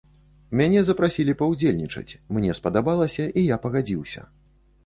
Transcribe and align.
Мяне 0.59 0.79
запрасілі 0.87 1.35
паўдзельнічаць, 1.41 2.17
мне 2.39 2.57
спадабалася, 2.61 3.29
і 3.43 3.47
я 3.55 3.61
пагадзіўся. 3.67 4.27